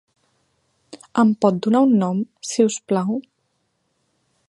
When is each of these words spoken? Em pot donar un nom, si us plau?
Em 1.23 1.35
pot 1.45 1.61
donar 1.67 1.83
un 1.89 1.93
nom, 2.05 2.25
si 2.53 2.69
us 2.71 2.79
plau? 2.93 3.25